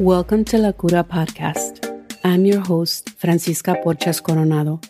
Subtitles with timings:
[0.00, 1.86] Welcome to La Cura Podcast.
[2.24, 4.80] I'm your host, Francisca Porches Coronado.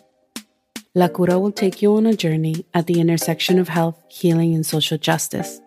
[0.93, 4.65] La Cura will take you on a journey at the intersection of health, healing, and
[4.65, 5.61] social justice.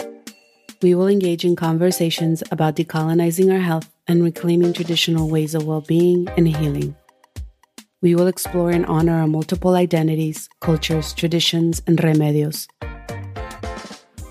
[0.83, 5.83] We will engage in conversations about decolonizing our health and reclaiming traditional ways of well
[5.83, 6.97] being and healing.
[8.01, 12.69] We will explore and honor our multiple identities, cultures, traditions, and remedios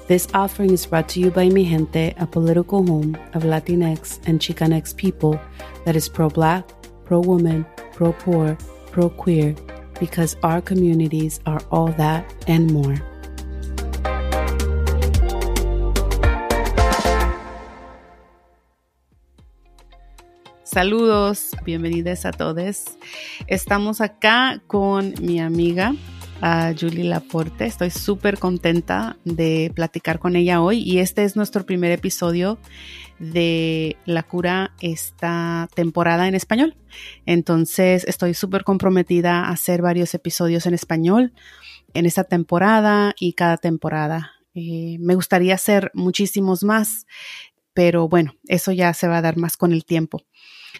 [0.07, 4.39] this offering is brought to you by Mi Gente, a political home of Latinx and
[4.39, 5.39] Chicanx people
[5.85, 6.65] that is pro black,
[7.03, 8.57] pro woman, pro poor,
[8.91, 9.53] pro queer,
[9.99, 12.95] because our communities are all that and more.
[20.63, 22.85] Saludos, bienvenidos a todos.
[23.47, 25.95] Estamos acá con mi amiga
[26.41, 27.65] a Julie Laporte.
[27.65, 32.57] Estoy súper contenta de platicar con ella hoy y este es nuestro primer episodio
[33.19, 36.75] de La Cura esta temporada en español.
[37.25, 41.33] Entonces estoy súper comprometida a hacer varios episodios en español
[41.93, 44.33] en esta temporada y cada temporada.
[44.53, 47.05] Eh, me gustaría hacer muchísimos más,
[47.73, 50.23] pero bueno, eso ya se va a dar más con el tiempo.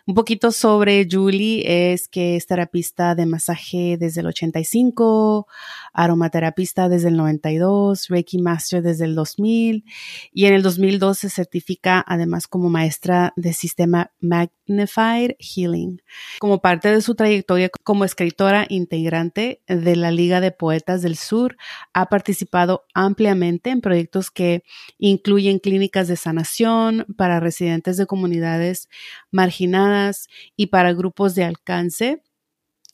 [0.06, 5.48] Un poquito sobre Julie es que es terapista de masaje desde el 85,
[5.94, 9.84] aromaterapista desde el 92, Reiki Master desde el 2000
[10.32, 16.02] y en el 2002 se certifica además como maestra de sistema Magnified Healing.
[16.40, 21.58] Como parte de su trayectoria como escritora integrante de la Liga de Poetas del Sur,
[21.94, 24.64] ha participado ampliamente en proyectos que
[24.98, 28.90] incluyen clínicas de sanación para residentes de comunidades
[29.38, 32.24] marginadas y para grupos de alcance,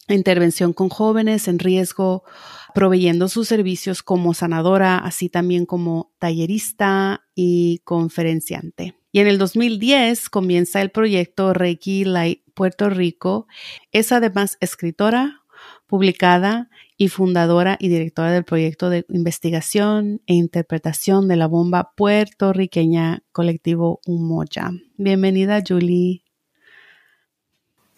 [0.10, 2.24] intervención con jóvenes en riesgo,
[2.76, 8.96] proveyendo sus servicios como sanadora, así también como tallerista y conferenciante.
[9.14, 13.48] Y en el 2010 comienza el proyecto Reiki Light Puerto Rico.
[13.92, 15.44] Es además escritora,
[15.88, 23.24] publicada y fundadora y directora del proyecto de investigación e interpretación de la bomba puertorriqueña
[23.32, 24.72] colectivo Umoya.
[24.98, 26.23] Bienvenida, Julie.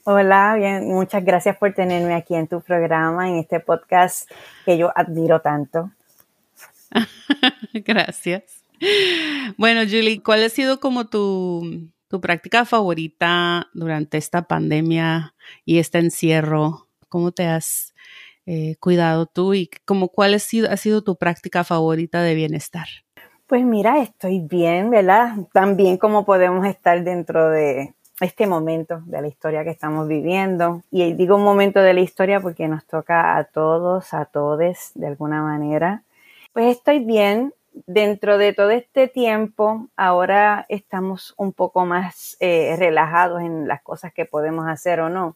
[0.08, 4.30] Hola, bien, muchas gracias por tenerme aquí en tu programa, en este podcast
[4.64, 5.90] que yo admiro tanto.
[7.74, 8.44] gracias.
[9.58, 15.34] Bueno, Julie, ¿cuál ha sido como tu, tu práctica favorita durante esta pandemia
[15.66, 16.86] y este encierro?
[17.10, 17.96] ¿Cómo te has
[18.46, 22.86] eh, cuidado tú y como cuál ha sido, ha sido tu práctica favorita de bienestar?
[23.48, 25.36] Pues mira, estoy bien, ¿verdad?
[25.52, 30.84] Tan bien como podemos estar dentro de este momento de la historia que estamos viviendo.
[30.92, 35.08] Y digo un momento de la historia porque nos toca a todos, a todes, de
[35.08, 36.04] alguna manera.
[36.54, 37.54] Pues estoy bien,
[37.86, 44.14] dentro de todo este tiempo, ahora estamos un poco más eh, relajados en las cosas
[44.14, 45.36] que podemos hacer o no.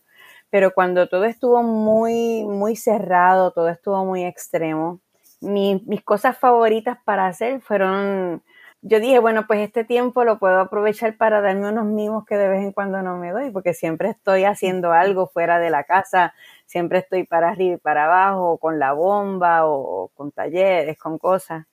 [0.49, 4.99] Pero cuando todo estuvo muy, muy cerrado, todo estuvo muy extremo,
[5.41, 8.41] mis cosas favoritas para hacer fueron,
[8.81, 12.47] yo dije, bueno, pues este tiempo lo puedo aprovechar para darme unos mimos que de
[12.47, 16.33] vez en cuando no me doy, porque siempre estoy haciendo algo fuera de la casa,
[16.65, 21.65] siempre estoy para arriba y para abajo, con la bomba o con talleres, con cosas.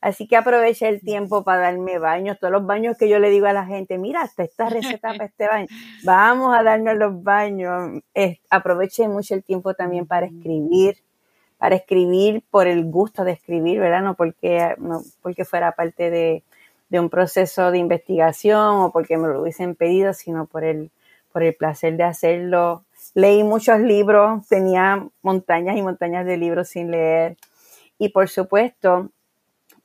[0.00, 3.46] Así que aproveché el tiempo para darme baños, todos los baños que yo le digo
[3.46, 5.66] a la gente, mira, hasta esta receta para este baño,
[6.04, 8.02] vamos a darnos los baños.
[8.50, 10.96] aproveché mucho el tiempo también para escribir,
[11.58, 14.02] para escribir por el gusto de escribir, ¿verdad?
[14.02, 16.42] No porque, no porque fuera parte de,
[16.88, 20.90] de un proceso de investigación o porque me lo hubiesen pedido, sino por el,
[21.32, 22.84] por el placer de hacerlo.
[23.14, 27.36] Leí muchos libros, tenía montañas y montañas de libros sin leer.
[27.98, 29.10] Y por supuesto,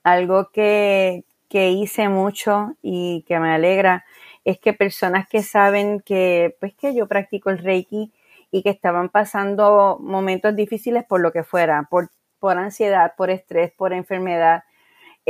[0.03, 4.05] algo que, hice mucho y que me alegra
[4.45, 8.11] es que personas que saben que, pues que yo practico el Reiki
[8.51, 12.09] y que estaban pasando momentos difíciles por lo que fuera, por,
[12.39, 14.63] por ansiedad, por estrés, por enfermedad.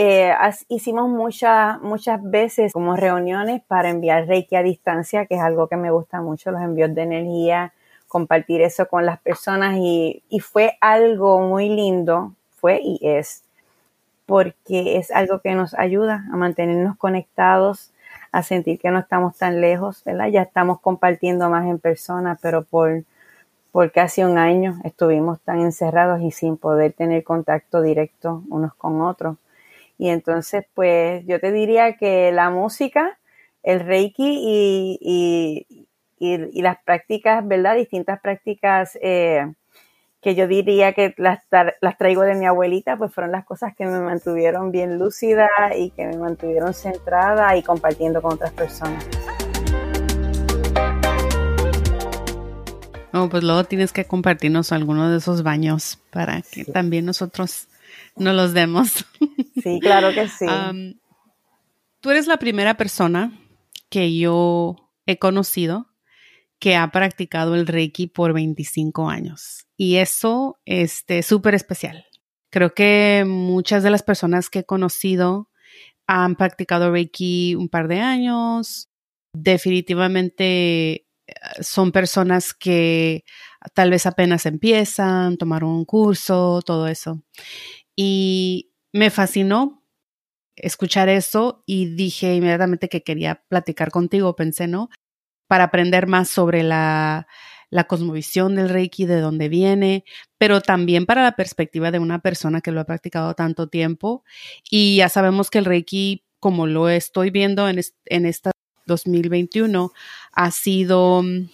[0.01, 0.33] Eh,
[0.69, 5.75] hicimos muchas, muchas veces como reuniones para enviar Reiki a distancia, que es algo que
[5.75, 7.73] me gusta mucho, los envíos de energía,
[8.07, 13.43] compartir eso con las personas y, y fue algo muy lindo, fue y es
[14.25, 17.91] porque es algo que nos ayuda a mantenernos conectados,
[18.31, 20.27] a sentir que no estamos tan lejos, ¿verdad?
[20.29, 23.03] Ya estamos compartiendo más en persona, pero por,
[23.71, 29.01] por casi un año estuvimos tan encerrados y sin poder tener contacto directo unos con
[29.01, 29.37] otros.
[29.99, 33.19] Y entonces, pues yo te diría que la música,
[33.63, 35.85] el reiki y, y,
[36.17, 37.75] y, las prácticas, ¿verdad?
[37.75, 39.45] Distintas prácticas eh,
[40.21, 41.39] que yo diría que las,
[41.81, 45.89] las, traigo de mi abuelita, pues fueron las cosas que me mantuvieron bien lúcida y
[45.89, 49.05] que me mantuvieron centrada y compartiendo con otras personas.
[53.11, 57.67] No, pues luego tienes que compartirnos algunos de esos baños para que también nosotros
[58.15, 59.05] nos los demos.
[59.61, 60.45] Sí, claro que sí.
[61.99, 63.37] tú eres la primera persona
[63.89, 64.75] que yo
[65.05, 65.87] he conocido
[66.59, 69.65] que ha practicado el Reiki por 25 años.
[69.77, 72.05] Y eso es este, súper especial.
[72.51, 75.49] Creo que muchas de las personas que he conocido
[76.05, 78.89] han practicado Reiki un par de años.
[79.33, 81.05] Definitivamente eh,
[81.61, 83.23] son personas que
[83.73, 87.21] tal vez apenas empiezan, tomaron un curso, todo eso.
[88.01, 89.83] Y me fascinó
[90.55, 94.89] escuchar eso y dije inmediatamente que quería platicar contigo, pensé, ¿no?
[95.47, 97.27] Para aprender más sobre la,
[97.69, 100.05] la cosmovisión del Reiki, de dónde viene,
[100.37, 104.23] pero también para la perspectiva de una persona que lo ha practicado tanto tiempo.
[104.71, 108.51] Y ya sabemos que el Reiki, como lo estoy viendo en, en esta
[108.85, 109.91] 2021,
[110.31, 111.49] ha sido mm,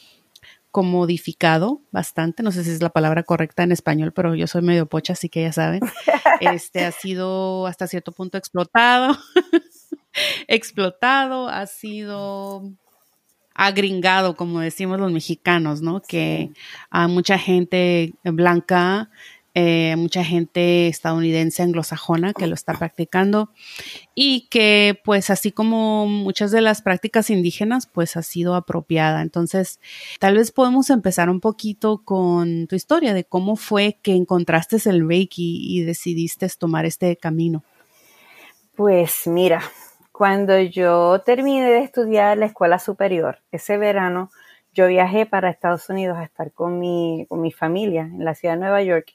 [0.75, 4.87] comodificado bastante, no sé si es la palabra correcta en español, pero yo soy medio
[4.87, 5.79] pocha, así que ya saben,
[6.41, 9.17] este ha sido hasta cierto punto explotado,
[10.49, 12.73] explotado, ha sido
[13.53, 16.01] agringado, como decimos los mexicanos, ¿no?
[16.01, 16.51] Que
[16.89, 19.09] a mucha gente blanca,
[19.57, 23.49] eh, mucha gente estadounidense anglosajona que lo está practicando
[24.13, 29.21] y que pues así como muchas de las prácticas indígenas pues ha sido apropiada.
[29.21, 29.79] Entonces,
[30.19, 35.07] tal vez podemos empezar un poquito con tu historia de cómo fue que encontraste el
[35.07, 37.63] Reiki y decidiste tomar este camino.
[38.75, 39.61] Pues mira,
[40.11, 44.31] cuando yo terminé de estudiar la escuela superior, ese verano,
[44.73, 48.55] yo viajé para Estados Unidos a estar con mi, con mi familia en la ciudad
[48.55, 49.13] de Nueva York.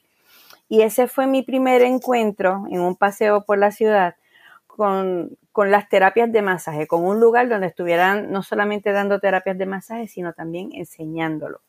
[0.71, 4.15] Y ese fue mi primer encuentro en un paseo por la ciudad
[4.67, 9.57] con, con, las terapias de masaje, con un lugar donde estuvieran no solamente dando terapias
[9.57, 11.59] de masaje, sino también enseñándolo.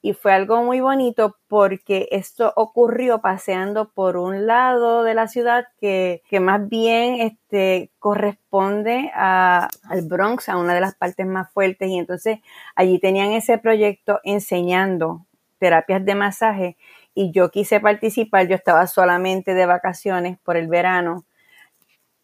[0.00, 5.66] Y fue algo muy bonito porque esto ocurrió paseando por un lado de la ciudad
[5.80, 11.88] que, más bien este, corresponde a, al Bronx, a una de las partes más fuertes
[11.88, 12.38] y entonces
[12.76, 15.26] allí tenían ese proyecto enseñando
[15.58, 16.76] terapias de masaje
[17.16, 21.24] y yo quise participar, yo estaba solamente de vacaciones por el verano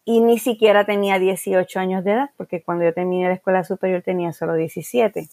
[0.05, 4.03] y ni siquiera tenía 18 años de edad porque cuando yo terminé la escuela superior
[4.03, 5.27] tenía solo 17.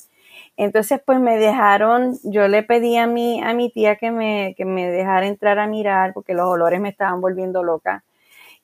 [0.57, 4.65] Entonces, pues me dejaron, yo le pedí a mi, a mi tía que me, que
[4.65, 8.03] me dejara entrar a mirar porque los olores me estaban volviendo loca.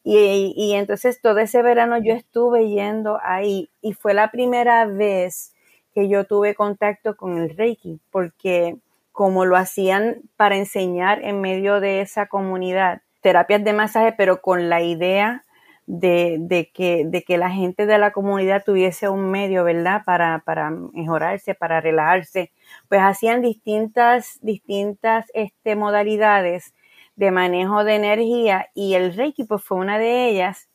[0.02, 5.52] Y, y, entonces todo ese verano yo estuve yendo ahí y fue la primera vez
[5.92, 8.78] que yo tuve contacto con el Reiki, porque
[9.16, 14.68] como lo hacían para enseñar en medio de esa comunidad, terapias de masaje, pero con
[14.68, 15.42] la idea
[15.86, 20.02] de, que, de que la gente de la comunidad tuviese un medio, ¿verdad?
[20.04, 22.52] Para, para mejorarse, para relajarse.
[22.90, 26.74] Pues hacían distintas, distintas este, modalidades
[27.14, 30.68] de manejo de energía y el Reiki pues fue una de ellas.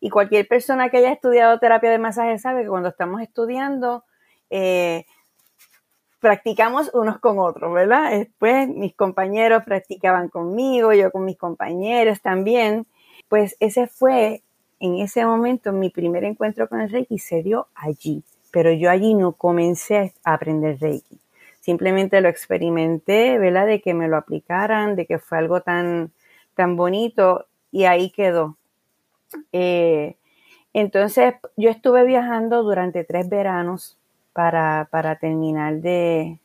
[0.00, 4.04] Y cualquier persona que haya estudiado terapia de masaje sabe que cuando estamos estudiando,
[4.48, 5.04] eh,
[6.22, 8.12] practicamos unos con otros, ¿verdad?
[8.12, 12.86] Después mis compañeros practicaban conmigo, yo con mis compañeros también.
[13.28, 14.44] Pues ese fue
[14.78, 18.22] en ese momento mi primer encuentro con el Reiki se dio allí,
[18.52, 21.18] pero yo allí no comencé a aprender Reiki.
[21.58, 23.66] Simplemente lo experimenté, ¿verdad?
[23.66, 26.12] De que me lo aplicaran, de que fue algo tan,
[26.54, 28.56] tan bonito y ahí quedó.
[29.50, 30.14] Eh,
[30.72, 33.98] entonces yo estuve viajando durante tres veranos
[34.32, 36.38] para, para terminar de,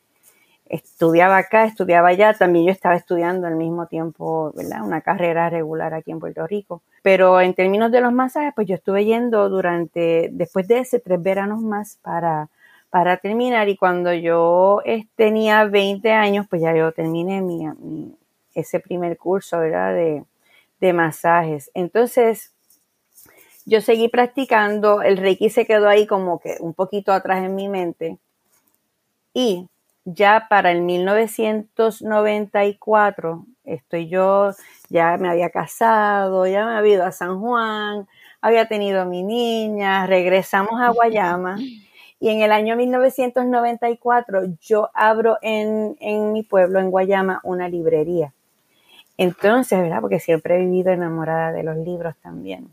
[0.68, 4.82] estudiaba acá, estudiaba allá, también yo estaba estudiando al mismo tiempo, ¿verdad?
[4.84, 6.82] Una carrera regular aquí en Puerto Rico.
[7.02, 11.22] Pero en términos de los masajes, pues yo estuve yendo durante, después de ese, tres
[11.22, 12.50] veranos más para,
[12.90, 13.68] para terminar.
[13.68, 14.82] Y cuando yo
[15.16, 17.66] tenía 20 años, pues ya yo terminé mi,
[18.54, 19.94] ese primer curso, ¿verdad?
[19.94, 20.24] De,
[20.80, 21.70] de masajes.
[21.74, 22.52] Entonces,
[23.68, 27.68] yo seguí practicando, el Reiki se quedó ahí como que un poquito atrás en mi
[27.68, 28.16] mente.
[29.34, 29.68] Y
[30.06, 34.52] ya para el 1994 estoy yo,
[34.88, 38.08] ya me había casado, ya me había ido a San Juan,
[38.40, 41.58] había tenido mi niña, regresamos a Guayama
[42.20, 48.32] y en el año 1994 yo abro en, en mi pueblo, en Guayama, una librería.
[49.18, 50.00] Entonces, ¿verdad?
[50.00, 52.70] Porque siempre he vivido enamorada de los libros también.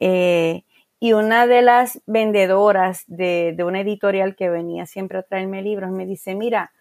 [0.00, 0.64] Eh,
[1.00, 6.06] y una de las vendedoras de, una editorial que venía siempre a traerme libros me
[6.06, 6.72] dice, mira,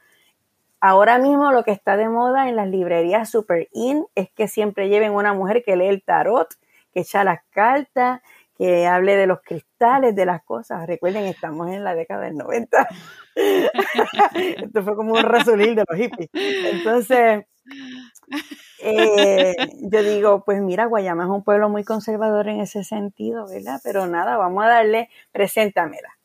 [0.79, 4.87] ahora mismo lo que está de moda en las librerías super in es que siempre
[4.87, 6.47] lleven una mujer que lee el tarot,
[6.93, 8.21] que echa las cartas,
[8.57, 10.87] que hable de los cristales, de las cosas.
[10.87, 12.87] Recuerden, estamos en la década del 90.
[13.35, 16.29] Esto fue como un rasulil de los hippies.
[16.33, 17.45] Entonces,
[18.79, 23.79] eh, yo digo, pues mira, Guayama es un pueblo muy conservador en ese sentido, ¿verdad?
[23.83, 26.17] Pero nada, vamos a darle, preséntamela.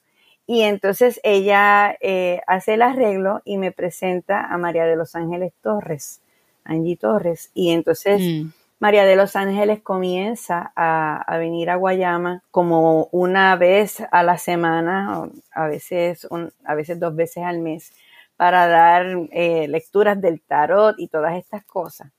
[0.47, 5.52] Y entonces ella eh, hace el arreglo y me presenta a María de los Ángeles
[5.62, 6.23] Torres,
[6.64, 7.50] Angie Torres.
[7.52, 8.49] Y entonces mm.
[8.80, 15.28] María de los Ángeles comienza a, venir a Guayama como una vez a la semana,
[15.52, 16.26] a veces,
[16.64, 17.92] a veces dos veces al mes,
[18.38, 22.12] para dar eh, lecturas del tarot y todas estas cosas.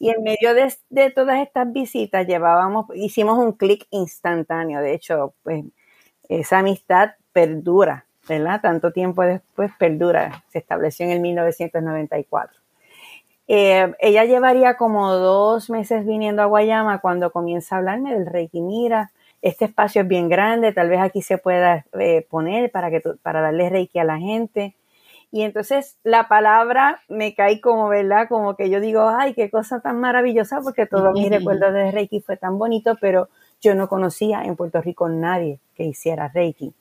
[0.00, 4.80] Y en medio de, de todas estas visitas llevábamos, hicimos un clic instantáneo.
[4.80, 5.64] De hecho, pues
[6.28, 8.60] esa amistad perdura, ¿verdad?
[8.60, 12.60] Tanto tiempo después perdura, se estableció en el 1994.
[13.46, 18.60] Eh, ella llevaría como dos meses viniendo a Guayama cuando comienza a hablarme del Reiki.
[18.60, 23.00] Mira, este espacio es bien grande, tal vez aquí se pueda eh, poner para, que
[23.22, 24.74] para darle Reiki a la gente.
[25.34, 28.28] Y entonces la palabra me cae como, ¿verdad?
[28.28, 32.20] Como que yo digo, ay, qué cosa tan maravillosa, porque todos mis recuerdos de Reiki
[32.20, 33.30] fue tan bonito, pero
[33.62, 36.74] yo no conocía en Puerto Rico nadie que hiciera Reiki.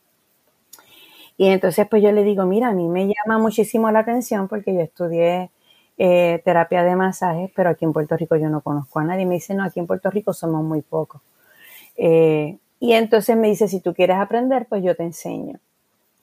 [1.37, 4.73] Y entonces pues yo le digo, mira, a mí me llama muchísimo la atención porque
[4.73, 5.49] yo estudié
[5.97, 9.25] eh, terapia de masajes, pero aquí en Puerto Rico yo no conozco a nadie.
[9.25, 11.21] Me dice, no, aquí en Puerto Rico somos muy pocos.
[11.95, 15.59] Eh, y entonces me dice, si tú quieres aprender, pues yo te enseño.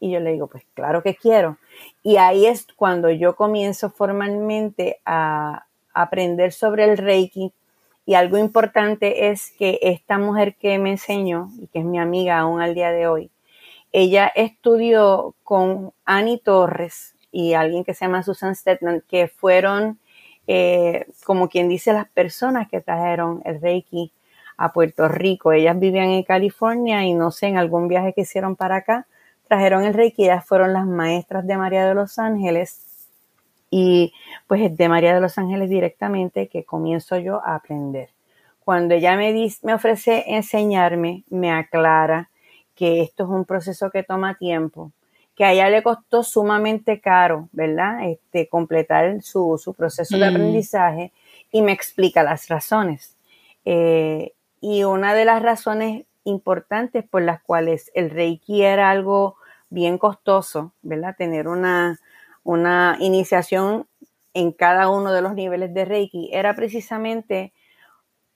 [0.00, 1.58] Y yo le digo, pues claro que quiero.
[2.02, 7.52] Y ahí es cuando yo comienzo formalmente a aprender sobre el Reiki.
[8.06, 12.38] Y algo importante es que esta mujer que me enseñó y que es mi amiga
[12.38, 13.30] aún al día de hoy,
[13.92, 19.98] ella estudió con Annie Torres y alguien que se llama Susan Stetman, que fueron,
[20.46, 24.12] eh, como quien dice, las personas que trajeron el Reiki
[24.56, 25.52] a Puerto Rico.
[25.52, 29.06] Ellas vivían en California y no sé, en algún viaje que hicieron para acá,
[29.48, 30.28] trajeron el Reiki.
[30.44, 32.84] Fueron las maestras de María de los Ángeles.
[33.70, 34.12] Y
[34.46, 38.10] pues de María de los Ángeles directamente que comienzo yo a aprender.
[38.64, 42.30] Cuando ella me, dice, me ofrece enseñarme, me aclara,
[42.74, 44.92] que esto es un proceso que toma tiempo,
[45.34, 48.08] que a ella le costó sumamente caro, ¿verdad?
[48.08, 50.34] Este, completar su, proceso de mm.
[50.34, 51.12] aprendizaje
[51.50, 53.16] y me explica las razones.
[53.64, 59.36] Eh, y una de las razones importantes por las cuales el Reiki era algo
[59.70, 61.16] bien costoso, ¿verdad?
[61.16, 61.98] Tener una,
[62.42, 63.86] una iniciación
[64.34, 67.52] en cada uno de los niveles de Reiki era precisamente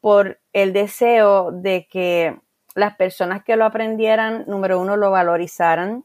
[0.01, 2.37] por el deseo de que
[2.75, 6.05] las personas que lo aprendieran, número uno, lo valorizaran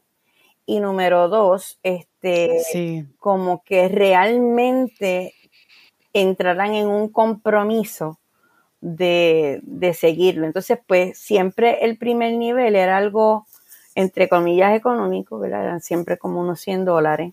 [0.66, 5.34] y número dos, este, como que realmente
[6.12, 8.18] entraran en un compromiso
[8.80, 10.46] de, de, seguirlo.
[10.46, 13.46] Entonces, pues siempre el primer nivel era algo,
[13.94, 15.64] entre comillas, económico, ¿verdad?
[15.64, 17.32] Eran siempre como unos 100 dólares.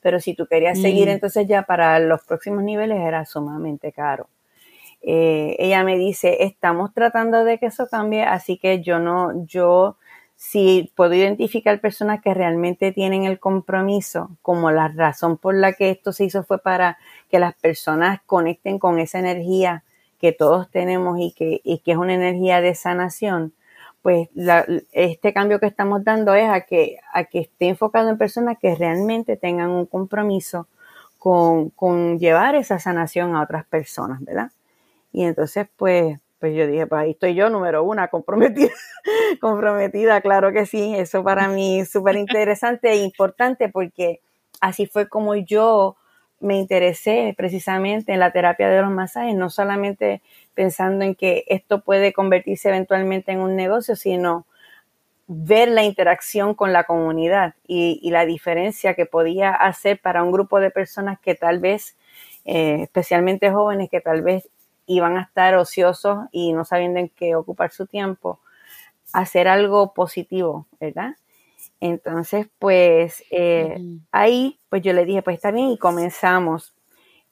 [0.00, 1.12] Pero si tú querías seguir, mm.
[1.12, 4.28] entonces ya para los próximos niveles era sumamente caro.
[5.02, 9.96] Eh, ella me dice, estamos tratando de que eso cambie, así que yo no, yo
[10.36, 15.90] si puedo identificar personas que realmente tienen el compromiso, como la razón por la que
[15.90, 16.98] esto se hizo fue para
[17.30, 19.84] que las personas conecten con esa energía
[20.22, 23.52] que todos tenemos y que, y que es una energía de sanación,
[24.02, 24.28] pues
[24.92, 28.76] este cambio que estamos dando es a que, a que esté enfocado en personas que
[28.76, 30.68] realmente tengan un compromiso
[31.18, 34.52] con, con llevar esa sanación a otras personas, ¿verdad?
[35.12, 38.70] Y entonces, pues, pues yo dije, pues ahí estoy yo, número una, comprometida,
[39.40, 44.20] comprometida, claro que sí, eso para mí es súper interesante e importante porque
[44.60, 45.96] así fue como yo
[46.42, 50.20] me interesé precisamente en la terapia de los masajes, no solamente
[50.54, 54.44] pensando en que esto puede convertirse eventualmente en un negocio, sino
[55.28, 60.60] ver la interacción con la comunidad y, la diferencia que podía hacer para un grupo
[60.60, 61.96] de personas que tal vez,
[62.44, 64.48] eh, especialmente jóvenes, que tal vez
[64.86, 68.40] iban a estar ociosos y no sabiendo en qué ocupar su tiempo,
[69.12, 71.14] hacer algo positivo, ¿verdad?
[71.82, 73.76] Entonces, pues eh,
[74.12, 76.72] ahí, pues yo le dije, pues está bien y comenzamos.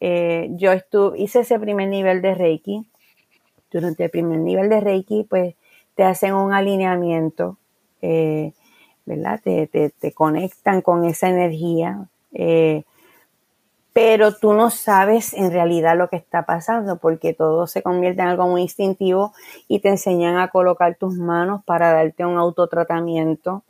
[0.00, 2.84] Eh, yo estuve, hice ese primer nivel de Reiki.
[3.70, 5.54] Durante el primer nivel de Reiki, pues
[5.94, 7.58] te hacen un alineamiento,
[8.02, 8.52] eh,
[9.06, 9.40] ¿verdad?
[9.40, 12.08] Te, te, te, conectan con esa energía
[13.92, 18.28] pero tú no sabes en realidad lo que está pasando porque todo se convierte en
[18.28, 19.32] algo muy instintivo
[19.66, 23.64] y te enseñan a colocar tus manos para darte un autotratamiento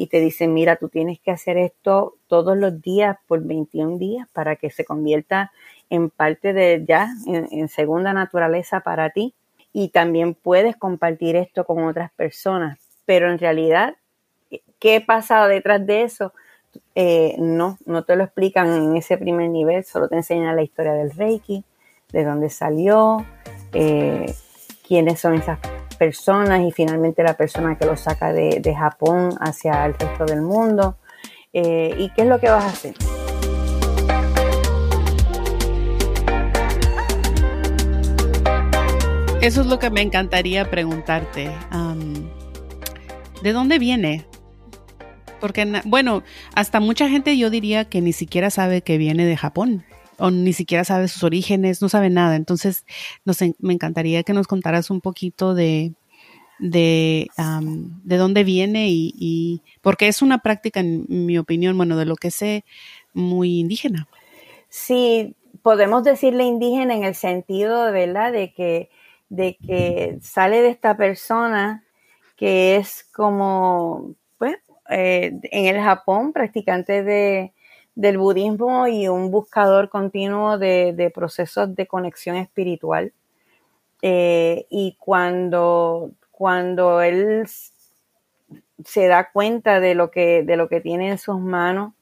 [0.00, 4.28] y te dicen, mira, tú tienes que hacer esto todos los días por 21 días
[4.32, 5.50] para que se convierta
[5.90, 9.34] en parte de ya, en, segunda naturaleza para ti.
[9.72, 13.96] y también puedes compartir esto con otras personas, pero en realidad,
[14.78, 16.32] ¿qué pasa detrás de eso?
[16.94, 20.92] Eh, no, no te lo explican en ese primer nivel, solo te enseñan la historia
[20.92, 21.64] del Reiki,
[22.12, 23.26] de dónde salió,
[23.72, 24.32] eh,
[24.86, 25.58] quiénes son esas
[25.98, 30.96] personas y finalmente la persona que lo saca de, Japón hacia el resto del mundo.
[31.52, 32.94] Eh, ¿Y qué es lo que vas a hacer?
[39.40, 41.50] Eso es lo que me encantaría preguntarte.
[43.42, 44.26] ¿De dónde viene?
[45.40, 46.22] Porque, bueno,
[46.54, 49.84] hasta mucha gente yo diría que ni siquiera sabe que viene de Japón
[50.18, 52.36] o ni siquiera sabe sus orígenes, no sabe nada.
[52.36, 52.84] Entonces,
[53.58, 55.92] me encantaría que nos contaras un poquito de,
[56.58, 57.28] de,
[58.04, 62.16] de dónde viene y, y, porque es una práctica, en mi opinión, bueno, de lo
[62.16, 62.64] que sé,
[63.14, 64.08] muy indígena.
[64.68, 68.90] Sí, podemos decirle indígena en el sentido, ¿verdad?, de que
[69.30, 71.84] de que sale de esta persona
[72.36, 74.56] que es como, pues,
[74.88, 77.52] eh, en el Japón, practicante de,
[77.98, 83.12] del budismo y un buscador continuo de, procesos de conexión espiritual.
[84.02, 87.48] Eh, y cuando, cuando él
[88.84, 91.92] se da cuenta de lo que, de lo que tiene en sus manos,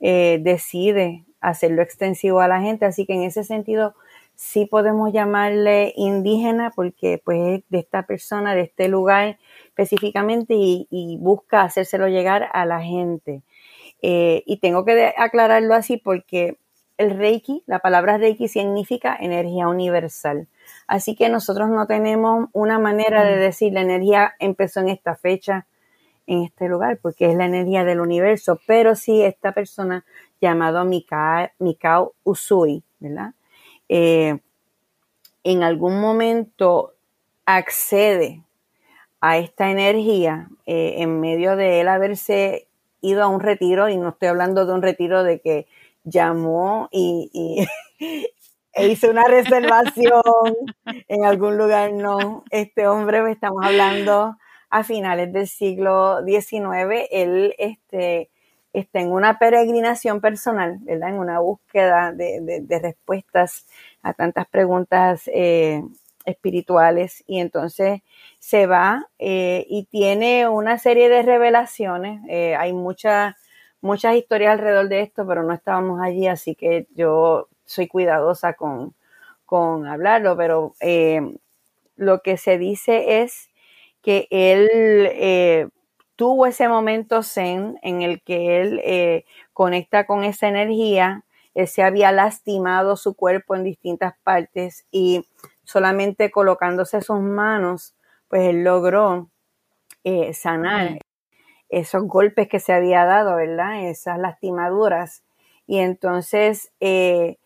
[0.00, 2.84] eh, decide hacerlo extensivo a la gente.
[2.84, 3.94] Así que en ese sentido,
[4.34, 9.38] sí podemos llamarle indígena porque pues es de esta persona, de este lugar
[9.68, 13.42] específicamente y, busca hacérselo llegar a la gente.
[14.02, 16.58] Eh, y tengo que aclararlo así porque
[16.98, 20.48] el Reiki, la palabra Reiki significa energía universal.
[20.86, 25.66] Así que nosotros no tenemos una manera de decir la energía empezó en esta fecha,
[26.26, 30.04] en este lugar, porque es la energía del universo, pero sí esta persona
[30.40, 33.34] llamado Mikao Usui, ¿verdad?
[33.88, 34.38] Eh,
[35.44, 36.94] en algún momento
[37.44, 38.42] accede
[39.20, 42.65] a esta energía eh, en medio de él haberse
[43.08, 45.66] ido a un retiro, y no estoy hablando de un retiro de que
[46.04, 47.66] llamó y,
[48.72, 50.22] e hizo una reservación
[51.08, 52.44] en algún lugar, no.
[52.50, 54.36] Este hombre, estamos hablando
[54.70, 58.30] a finales del siglo XIX, él este,
[58.72, 61.10] está en una peregrinación personal, ¿verdad?
[61.10, 63.66] En una búsqueda de, respuestas
[64.02, 65.82] a tantas preguntas eh,
[66.26, 68.02] espirituales y entonces
[68.38, 72.20] se va eh, y tiene una serie de revelaciones.
[72.28, 73.34] Eh, hay muchas
[73.80, 78.94] muchas historias alrededor de esto, pero no estábamos allí, así que yo soy cuidadosa con,
[79.44, 80.74] con hablarlo, pero
[81.96, 83.50] lo que se dice es
[84.02, 85.70] que él
[86.16, 91.82] tuvo ese momento zen en el que él eh, conecta con esa energía, él se
[91.82, 95.26] había lastimado su cuerpo en distintas partes y
[95.66, 97.94] solamente colocándose sus manos,
[98.28, 99.28] pues él logró
[100.04, 101.00] eh, sanar
[101.68, 103.88] esos golpes que se había dado, ¿verdad?
[103.88, 105.24] Esas lastimaduras.
[105.66, 107.36] Y entonces, eh,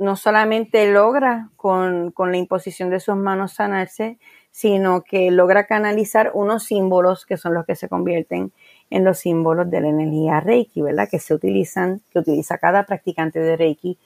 [0.00, 4.18] no solamente logra con, con la imposición de sus manos sanarse,
[4.50, 8.52] sino que logra canalizar unos símbolos que son los que se convierten
[8.88, 11.08] en los símbolos de la energía Reiki, ¿verdad?
[11.08, 13.98] Que se utilizan, que utiliza cada practicante de Reiki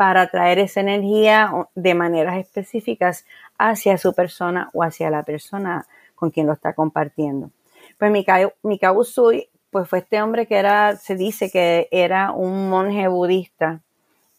[0.00, 3.26] para traer esa energía de maneras específicas
[3.58, 7.50] hacia su persona o hacia la persona con quien lo está compartiendo.
[7.98, 13.08] Pues Mikao, Usui, pues fue este hombre que era, se dice que era un monje
[13.08, 13.82] budista,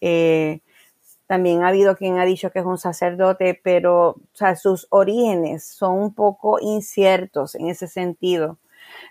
[0.01, 0.61] eh,
[1.27, 4.15] también ha habido quien ha dicho que es un sacerdote, pero
[4.59, 8.57] sus orígenes son un poco inciertos en ese sentido.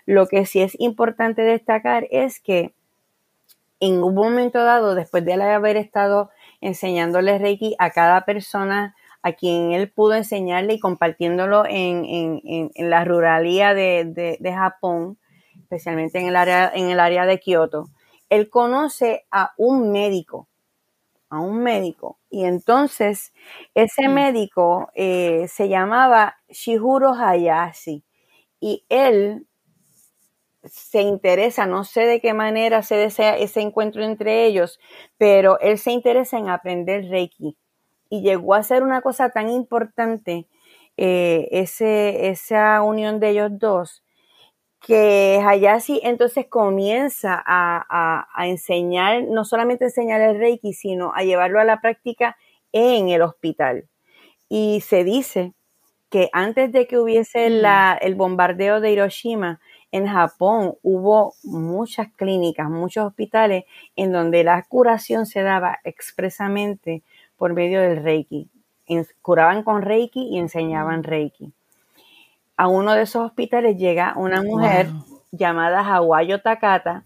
[0.05, 2.73] Lo que sí es importante destacar es que
[3.81, 6.29] en un momento dado, después de haber estado
[6.61, 13.73] enseñándole Reiki a cada persona a quien él pudo enseñarle y compartiéndolo en, la ruralía
[13.73, 15.19] de, de, Japón,
[15.59, 17.89] especialmente en el área, en el área de Kioto,
[18.29, 20.47] él conoce a un médico
[21.31, 22.19] a un médico.
[22.29, 23.33] Y entonces
[23.73, 24.13] ese mm.
[24.13, 28.03] médico eh, se llamaba Shihuro Hayashi
[28.59, 29.47] y él
[30.63, 34.79] se interesa, no sé de qué manera se desea ese encuentro entre ellos,
[35.17, 37.57] pero él se interesa en aprender Reiki
[38.09, 40.47] y llegó a ser una cosa tan importante
[40.97, 44.03] eh, ese, esa unión de ellos dos
[44.81, 51.63] que Hayashi entonces comienza a, enseñar, no solamente enseñar el Reiki, sino a llevarlo a
[51.63, 52.35] la práctica
[52.71, 53.87] en el hospital.
[54.49, 55.53] Y se dice
[56.09, 57.97] que antes de que hubiese mm.
[58.01, 65.25] el bombardeo de Hiroshima, en Japón hubo muchas clínicas, muchos hospitales en donde la curación
[65.25, 67.03] se daba expresamente
[67.37, 68.49] por medio del Reiki.
[69.21, 71.51] curaban con Reiki y enseñaban Reiki.
[72.57, 74.87] A uno de esos hospitales llega una mujer
[75.31, 77.03] llamada Hawayo Takata,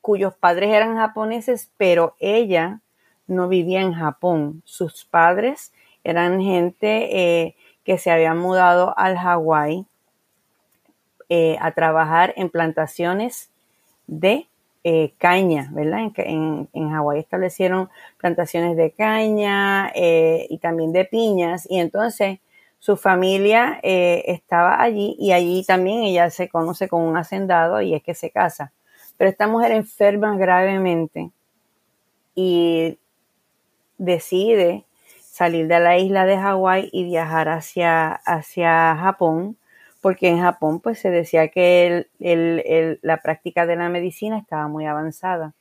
[0.00, 2.80] cuyos padres eran japoneses, pero ella
[3.26, 4.62] no vivía en Japón.
[4.64, 5.72] Sus padres
[6.04, 9.86] eran gente eh, que se habían mudado al Hawái
[11.28, 13.50] eh, a trabajar en plantaciones
[14.06, 14.46] de
[14.84, 16.10] eh, caña, ¿verdad?
[16.16, 22.38] En, en, Hawái establecieron plantaciones de caña y también de piñas y entonces
[22.78, 28.02] su familia estaba allí y allí también ella se conoce como un hacendado y es
[28.02, 28.72] que se casa.
[29.18, 31.32] Pero esta mujer enferma gravemente
[32.34, 32.96] y
[33.98, 34.84] decide
[35.38, 39.56] salir de la isla de Hawái y viajar hacia, hacia Japón,
[40.08, 42.08] porque en Japón pues se decía que
[43.02, 45.52] la práctica de la medicina estaba muy avanzada.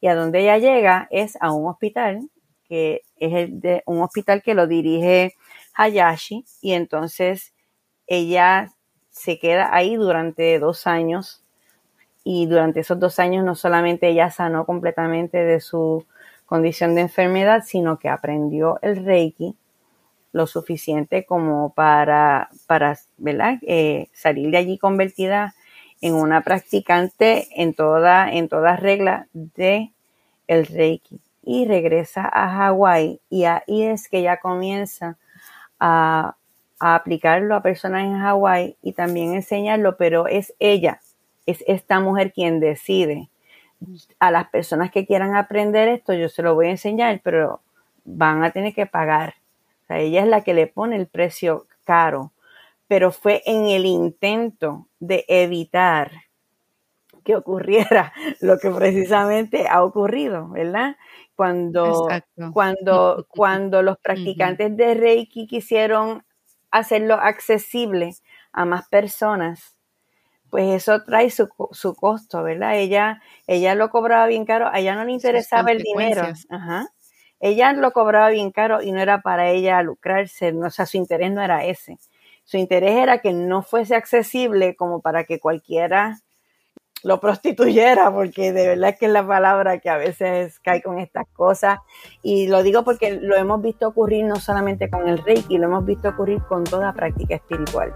[0.00, 2.30] Y a donde ella llega es a un hospital,
[2.68, 3.50] que es
[3.84, 5.34] un hospital que lo dirige
[5.74, 7.52] Hayashi, y entonces
[8.06, 8.74] ella
[9.10, 11.42] se queda ahí durante dos años,
[12.22, 16.06] y durante esos dos años no solamente ella sanó completamente de su
[16.44, 19.56] condición de enfermedad, sino que aprendió el Reiki
[20.36, 23.58] lo suficiente como para, para ¿verdad?
[23.62, 25.54] Eh, salir de allí convertida
[26.02, 29.92] en una practicante en toda, en toda regla de
[30.46, 31.18] el Reiki.
[31.42, 35.16] Y regresa a Hawái y ahí es que ella comienza
[35.80, 36.36] a,
[36.78, 41.00] a aplicarlo a personas en Hawái y también enseñarlo, pero es ella,
[41.46, 43.30] es esta mujer quien decide
[44.18, 47.60] a las personas que quieran aprender esto, yo se lo voy a enseñar, pero
[48.04, 49.34] van a tener que pagar.
[49.86, 52.32] O sea, ella es la que le pone el precio caro,
[52.88, 56.10] pero fue en el intento de evitar
[57.24, 60.96] que ocurriera lo que precisamente ha ocurrido, ¿verdad?
[61.36, 62.08] Cuando,
[62.52, 66.24] cuando, cuando los practicantes de Reiki quisieron
[66.72, 68.14] hacerlo accesible
[68.52, 69.76] a más personas,
[70.50, 72.76] pues eso trae su, su costo, ¿verdad?
[72.78, 76.32] Ella, ella lo cobraba bien caro, a ella no le interesaba el dinero.
[76.48, 76.88] Ajá.
[77.40, 81.32] Ella lo cobraba bien caro y no era para ella lucrarse, o sea, su interés
[81.32, 81.98] no era ese.
[82.44, 86.18] Su interés era que no fuese accesible como para que cualquiera
[87.02, 91.26] lo prostituyera, porque de verdad que es la palabra que a veces cae con estas
[91.32, 91.78] cosas.
[92.22, 95.84] Y lo digo porque lo hemos visto ocurrir no solamente con el Reiki, lo hemos
[95.84, 97.94] visto ocurrir con toda práctica espiritual.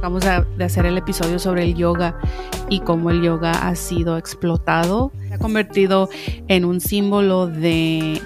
[0.00, 2.16] Vamos a de hacer el episodio sobre el yoga
[2.68, 5.10] y cómo el yoga ha sido explotado.
[5.26, 6.08] Se ha convertido
[6.46, 8.20] en un símbolo de,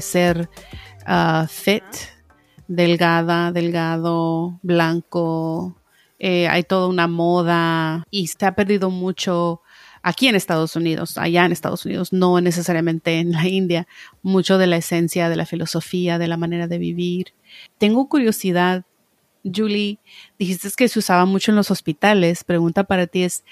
[0.00, 0.48] ser
[1.08, 1.82] uh, fit,
[2.68, 5.76] delgada, delgado, blanco.
[6.20, 9.62] Eh, hay toda una moda y se ha perdido mucho
[10.02, 13.88] aquí en Estados Unidos, allá en Estados Unidos, no necesariamente en la India,
[14.22, 17.34] mucho de la esencia de la filosofía, de la manera de vivir.
[17.78, 18.84] Tengo curiosidad
[19.44, 19.98] Julie,
[20.38, 22.44] dijiste que se usaba mucho en los hospitales.
[22.44, 23.44] Pregunta para ti es,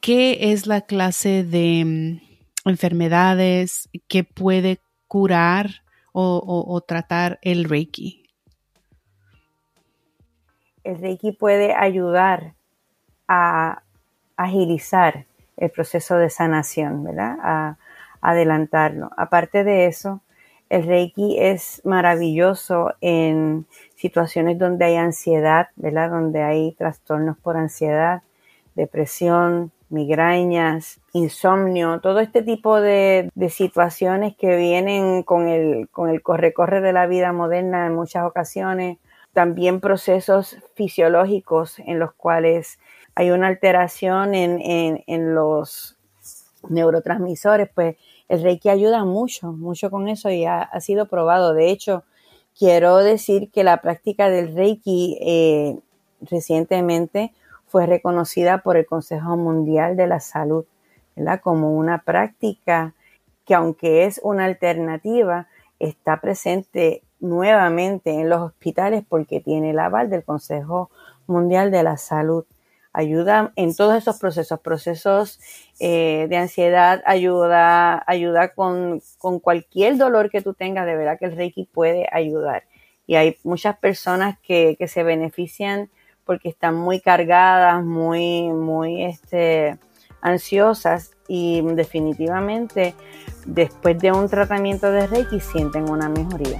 [0.00, 8.24] ¿qué es la clase de mm, enfermedades que puede curar o, tratar el Reiki?
[10.82, 12.54] El Reiki puede ayudar
[13.28, 13.82] a
[14.36, 17.36] agilizar el proceso de sanación, ¿verdad?
[17.40, 17.76] A,
[18.20, 19.10] adelantarlo.
[19.16, 20.22] Aparte de eso,
[20.70, 26.10] el Reiki es maravilloso en situaciones donde hay ansiedad, ¿verdad?
[26.10, 28.22] Donde hay trastornos por ansiedad,
[28.74, 36.80] depresión, migrañas, insomnio, todo este tipo de, situaciones que vienen con el, con el corre-corre
[36.80, 38.98] de la vida moderna en muchas ocasiones,
[39.32, 42.78] también procesos fisiológicos en los cuales
[43.14, 45.96] hay una alteración en, en los
[46.68, 47.96] neurotransmisores, pues
[48.28, 51.54] el Reiki ayuda mucho, mucho con eso y ha, sido probado.
[51.54, 52.04] De hecho,
[52.56, 55.78] quiero decir que la práctica del Reiki eh,
[56.20, 57.32] recientemente
[57.66, 60.64] fue reconocida por el Consejo Mundial de la Salud,
[61.16, 61.40] ¿verdad?
[61.40, 62.94] Como una práctica
[63.44, 70.10] que aunque es una alternativa, está presente nuevamente en los hospitales porque tiene el aval
[70.10, 70.90] del Consejo
[71.26, 72.44] Mundial de la Salud
[72.98, 75.38] ayuda en todos esos procesos, procesos
[75.78, 79.00] eh, de ansiedad, ayuda, ayuda con,
[79.40, 82.64] cualquier dolor que tú tengas, de verdad que el Reiki puede ayudar.
[83.06, 85.90] Y hay muchas personas que, que se benefician
[86.24, 89.78] porque están muy cargadas, muy, muy este,
[90.20, 92.96] ansiosas y definitivamente
[93.46, 96.58] después de un tratamiento de Reiki sienten una mejoría.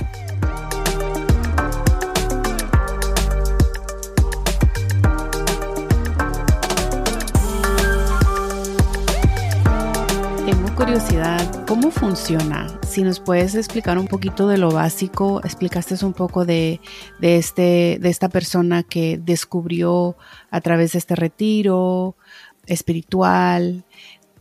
[11.68, 12.66] ¿Cómo funciona?
[12.84, 16.80] Si nos puedes explicar un poquito de lo básico, explicaste un poco de,
[17.20, 20.16] este, de esta persona que descubrió
[20.50, 22.16] a través de este retiro
[22.66, 23.84] espiritual,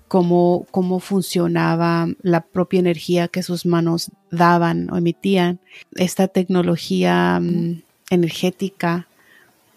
[0.08, 5.60] cómo, cómo funcionaba la propia energía que sus manos daban o emitían,
[5.96, 9.08] esta tecnología mm, energética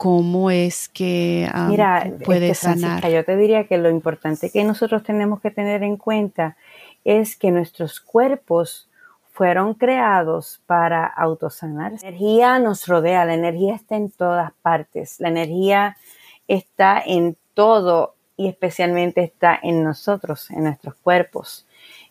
[0.01, 1.47] cómo es que
[2.25, 3.07] puede sanar.
[3.11, 6.57] Yo te diría que lo importante que nosotros tenemos que tener en cuenta
[7.05, 8.89] es que nuestros cuerpos
[9.31, 11.93] fueron creados para autosanar.
[12.01, 15.99] La energía nos rodea, la energía está en todas partes, la energía
[16.49, 21.67] está en todo y especialmente está en nosotros, en nuestros cuerpos,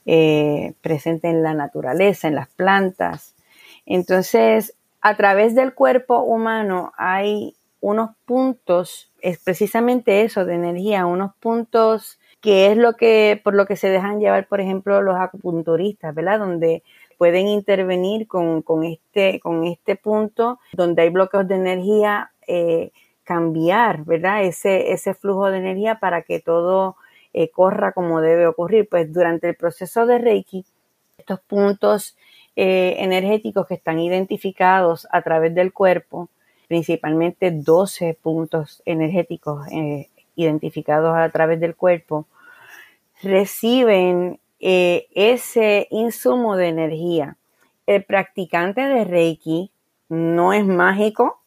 [0.05, 3.33] eh, presente en la naturaleza, en las plantas.
[3.87, 11.31] Entonces, a través del cuerpo humano hay unos puntos, es precisamente eso de energía, unos
[11.39, 16.15] puntos que es lo que, por lo que se dejan llevar, por ejemplo, los acupunturistas,
[16.15, 16.39] ¿verdad?
[16.39, 16.83] Donde
[17.17, 22.91] pueden intervenir con, este, con este punto, donde hay bloqueos de energía, eh,
[23.25, 24.43] cambiar, ¿verdad?
[24.45, 26.95] Ese, ese flujo de energía para que todo
[27.33, 28.87] eh, corra como debe ocurrir.
[28.89, 30.65] Pues durante el proceso de Reiki,
[31.17, 32.17] estos puntos
[32.55, 36.29] eh, energéticos que están identificados a través del cuerpo,
[36.69, 42.27] principalmente 12 puntos energéticos eh, identificados a través del cuerpo,
[43.23, 47.37] reciben eh, ese insumo de energía.
[47.87, 49.71] El practicante de Reiki
[50.09, 51.41] no es mágico,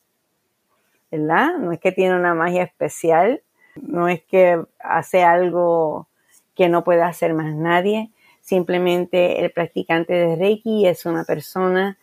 [1.12, 1.56] ¿verdad?
[1.56, 3.42] No es que tiene una magia especial,
[3.76, 6.08] no es que hace algo
[6.56, 8.10] que no puede hacer más nadie.
[8.40, 11.96] Simplemente el practicante de Reiki es una persona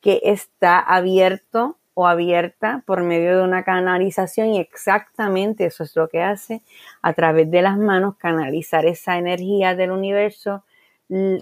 [0.00, 6.08] que está abierto o abierta por medio de una canalización y exactamente eso es lo
[6.08, 6.62] que hace
[7.02, 10.64] a través de las manos, canalizar esa energía del universo,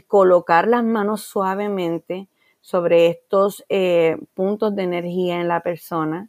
[0.08, 2.26] colocar las manos suavemente
[2.60, 6.28] sobre estos eh, puntos de energía en la persona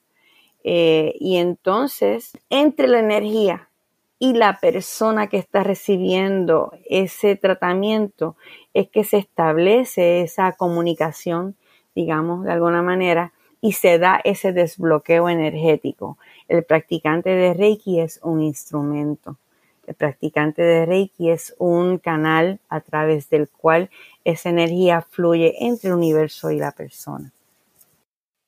[0.64, 3.70] eh, y entonces entre la energía
[4.20, 8.36] y la persona que está recibiendo ese tratamiento
[8.76, 11.56] es que se establece esa comunicación,
[11.96, 16.18] digamos, de alguna manera, y se da ese desbloqueo energético.
[16.48, 19.38] El practicante de Reiki es un instrumento.
[19.86, 23.90] El practicante de Reiki es un canal a través del cual
[24.26, 27.32] esa energía fluye entre el universo y la persona.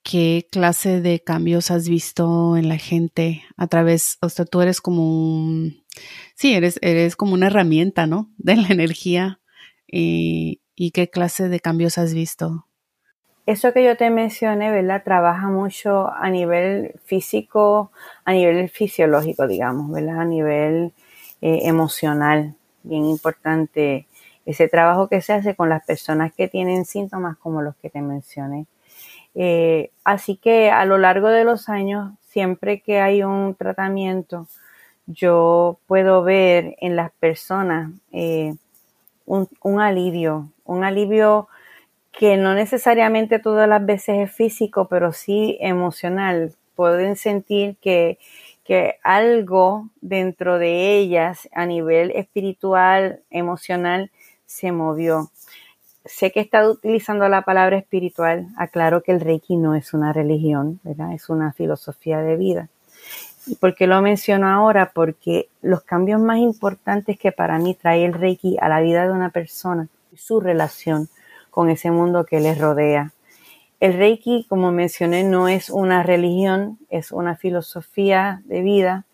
[0.04, 4.82] ¿Qué clase de cambios has visto en la gente a través, o sea, tú eres
[4.82, 5.84] como un,
[6.36, 8.30] sí, eres, eres como una herramienta, ¿no?
[8.38, 9.40] De la energía.
[9.88, 12.68] ¿Y, y qué clase de cambios has visto?
[13.46, 15.04] Eso que yo te mencioné, ¿verdad?
[15.04, 17.92] Trabaja mucho a nivel físico,
[18.24, 20.22] a nivel fisiológico, digamos, ¿verdad?
[20.22, 20.94] A nivel
[21.42, 24.08] eh, emocional, bien importante
[24.46, 28.02] ese trabajo que se hace con las personas que tienen síntomas como los que te
[28.02, 28.66] mencioné.
[29.36, 34.48] Eh, así que a lo largo de los años, siempre que hay un tratamiento,
[35.06, 38.56] yo puedo ver en las personas eh,
[39.26, 41.48] un, un alivio, un alivio
[42.14, 46.54] que no necesariamente todas las veces es físico, pero sí emocional.
[46.76, 48.20] Pueden sentir que,
[48.64, 54.12] que algo dentro de ellas a nivel espiritual, emocional,
[54.46, 55.32] se movió.
[56.06, 58.48] Sé que está utilizando la palabra espiritual.
[58.58, 61.14] Aclaro que el Reiki no es una religión, ¿verdad?
[61.14, 62.70] Es una filosofía de vida.
[63.48, 64.92] ¿Y por qué lo menciono ahora?
[64.94, 69.14] Porque los cambios más importantes que para mí trae el Reiki a la vida de
[69.14, 71.10] una persona, su relación
[71.54, 73.14] con ese mundo que les rodea.
[73.80, 79.06] El Reiki, como mencioné, no es una religión, es una filosofía de vida.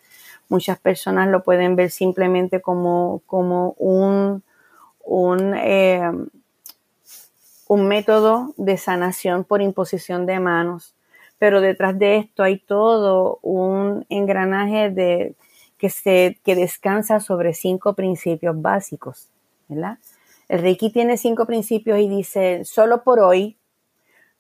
[0.47, 4.41] Muchas personas lo pueden ver simplemente como, como un,
[5.04, 6.10] un, eh,
[7.67, 10.95] un método de sanación por imposición de manos.
[11.39, 15.36] Pero detrás de esto hay todo un engranaje de,
[15.78, 19.28] que, se, que descansa sobre cinco principios básicos,
[19.67, 19.97] ¿verdad?
[20.50, 23.60] El Reiki tiene cinco principios y dice, solo por hoy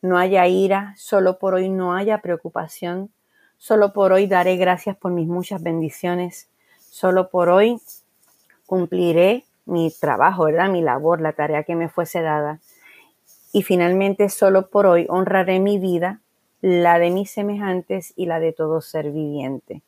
[0.01, 3.11] no haya ira, solo por hoy no haya preocupación,
[3.59, 7.79] solo por hoy daré gracias por mis muchas bendiciones, solo por hoy
[8.65, 10.69] cumpliré mi trabajo, ¿verdad?
[10.69, 12.59] Mi labor, la tarea que me fuese dada.
[13.53, 16.21] Y finalmente, solo por hoy honraré mi vida,
[16.61, 19.83] la de mis semejantes y la de todo ser viviente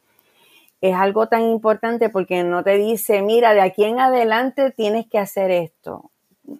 [0.81, 5.19] es algo tan importante porque no te dice, mira, de aquí en adelante tienes que
[5.19, 6.10] hacer esto.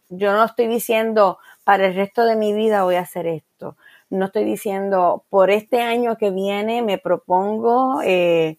[0.10, 3.75] Yo no estoy diciendo, para el resto de mi vida voy a hacer esto.
[4.10, 8.58] No estoy diciendo, por este año que viene me propongo eh,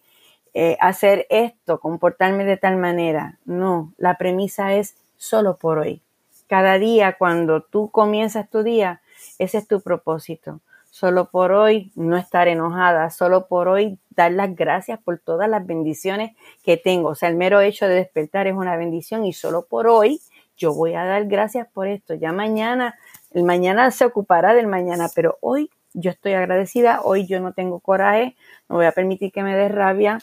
[0.54, 3.38] eh, hacer esto, comportarme de tal manera.
[3.44, 6.02] No, la premisa es solo por hoy.
[6.46, 9.00] Cada día cuando tú comienzas tu día,
[9.38, 10.60] ese es tu propósito.
[10.90, 15.66] Solo por hoy no estar enojada, solo por hoy dar las gracias por todas las
[15.66, 17.08] bendiciones que tengo.
[17.08, 20.20] O sea, el mero hecho de despertar es una bendición y solo por hoy
[20.56, 22.14] yo voy a dar gracias por esto.
[22.14, 22.96] Ya mañana,
[23.32, 27.80] el mañana se ocupará del mañana, pero hoy yo estoy agradecida, hoy yo no tengo
[27.80, 28.36] coraje,
[28.68, 30.18] no voy a permitir que me dé rabia,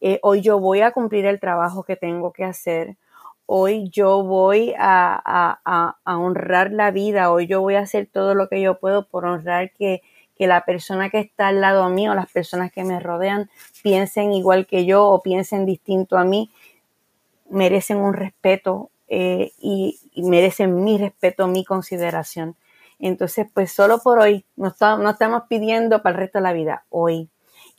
[0.00, 2.96] eh, hoy yo voy a cumplir el trabajo que tengo que hacer,
[3.46, 5.58] hoy yo voy a,
[6.04, 9.72] honrar la vida, hoy yo voy a hacer todo lo que yo puedo por honrar
[9.72, 10.02] que,
[10.38, 13.50] la persona que está al lado mío, las personas que me rodean,
[13.82, 16.52] piensen igual que yo o piensen distinto a mí,
[17.50, 22.56] merecen un respeto eh, y, merecen mi respeto, mi consideración.
[22.98, 26.84] Entonces, pues solo por hoy, no, no estamos pidiendo para el resto de la vida,
[26.90, 27.28] hoy.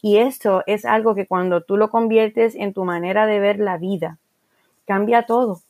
[0.01, 3.77] Y esto es algo que cuando tú lo conviertes en tu manera de ver la
[3.77, 4.17] vida,
[4.87, 5.61] cambia todo,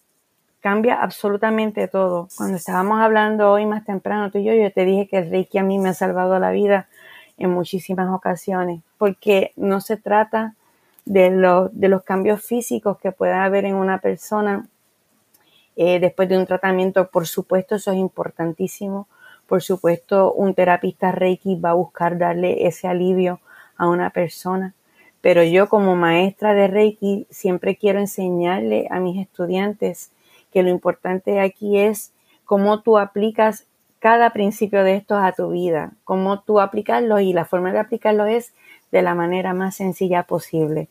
[0.62, 2.28] cambia absolutamente todo.
[2.38, 5.58] Cuando estábamos hablando hoy más temprano, tú y yo, yo te dije que el Reiki
[5.58, 6.88] a mí me ha salvado la vida
[7.38, 10.56] en muchísimas ocasiones, porque no se trata
[11.06, 11.32] de,
[11.72, 14.68] de los cambios físicos que pueda haber en una persona
[15.82, 19.08] eh, después de un tratamiento, por supuesto, eso es importantísimo.
[19.48, 23.40] Por supuesto, un terapista Reiki va a buscar darle ese alivio
[23.78, 24.74] a una persona.
[25.22, 30.12] Pero yo como maestra de Reiki siempre quiero enseñarle a mis estudiantes
[30.52, 32.12] que lo importante aquí es
[32.44, 33.66] cómo tú aplicas
[34.00, 38.28] cada principio de estos a tu vida, cómo tú aplicarlos y la forma de aplicarlos
[38.28, 38.54] es
[38.92, 40.90] de la manera más sencilla posible.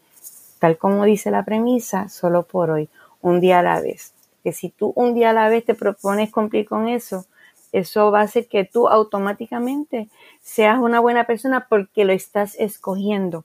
[0.58, 2.88] Tal como dice la premisa, solo por hoy,
[3.20, 4.14] un día a la vez.
[4.42, 7.26] Que si tú un día a la vez te propones cumplir con eso,
[7.72, 10.08] eso va a hacer que tú automáticamente
[10.40, 13.44] seas una buena persona porque lo estás escogiendo.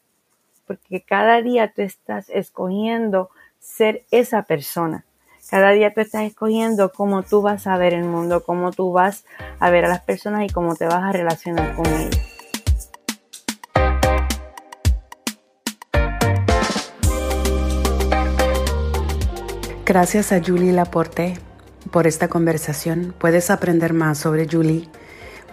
[0.65, 3.29] Porque cada día tú estás escogiendo
[3.59, 5.05] ser esa persona.
[5.49, 9.25] Cada día tú estás escogiendo cómo tú vas a ver el mundo, cómo tú vas
[9.59, 12.32] a ver a las personas y cómo te vas a relacionar con ellas.
[19.85, 21.33] Gracias a Julie Laporte
[21.91, 23.13] por esta conversación.
[23.19, 24.87] Puedes aprender más sobre Julie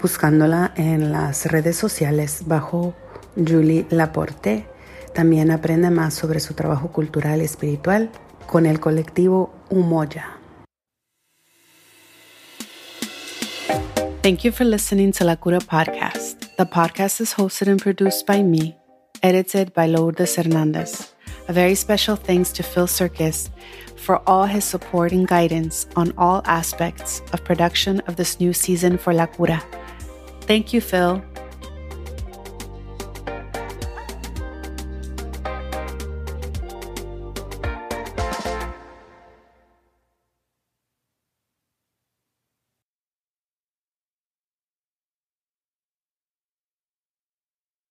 [0.01, 2.95] buscándola en las redes sociales bajo
[3.35, 4.67] Julie Laporte.
[5.15, 8.11] También aprende más sobre su trabajo cultural y espiritual
[8.47, 10.39] con el colectivo Umoya.
[14.23, 16.55] Thank you for listening to La Cura Podcast.
[16.57, 18.77] The podcast is hosted and produced by me,
[19.23, 21.15] edited by Lourdes Hernandez.
[21.51, 23.51] A very special thanks to Phil Circus
[23.97, 28.97] for all his support and guidance on all aspects of production of this new season
[28.97, 29.61] for La Cura.
[30.43, 31.21] Thank you, Phil.